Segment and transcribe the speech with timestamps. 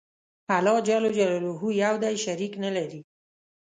[0.57, 0.89] الله ج
[1.83, 3.01] یو دی شریک نه لری